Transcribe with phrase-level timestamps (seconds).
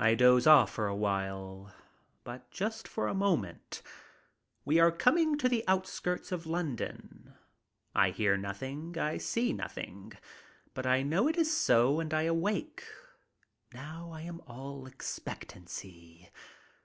[0.00, 1.72] I doze off for a while.
[2.24, 3.80] But just for a moment.
[4.64, 7.34] We are coming to the outskirts of London.
[7.94, 10.14] I hear nothing, I see nothing,
[10.74, 12.82] but I know it is so and I awake.
[13.72, 16.28] Now I am all expectancy.